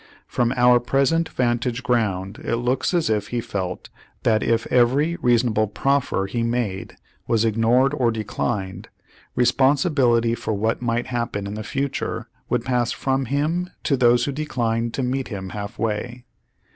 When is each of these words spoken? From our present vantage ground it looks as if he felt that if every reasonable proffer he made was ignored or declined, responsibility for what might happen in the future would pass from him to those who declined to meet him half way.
From 0.25 0.51
our 0.53 0.79
present 0.79 1.29
vantage 1.29 1.83
ground 1.83 2.39
it 2.43 2.55
looks 2.55 2.91
as 2.91 3.07
if 3.07 3.27
he 3.27 3.39
felt 3.39 3.89
that 4.23 4.41
if 4.41 4.65
every 4.71 5.15
reasonable 5.17 5.67
proffer 5.67 6.25
he 6.25 6.41
made 6.41 6.95
was 7.27 7.45
ignored 7.45 7.93
or 7.93 8.09
declined, 8.09 8.89
responsibility 9.35 10.33
for 10.33 10.55
what 10.55 10.81
might 10.81 11.05
happen 11.05 11.45
in 11.45 11.53
the 11.53 11.61
future 11.63 12.27
would 12.49 12.65
pass 12.65 12.91
from 12.91 13.25
him 13.25 13.69
to 13.83 13.95
those 13.95 14.25
who 14.25 14.31
declined 14.31 14.95
to 14.95 15.03
meet 15.03 15.27
him 15.27 15.49
half 15.49 15.77
way. 15.77 16.25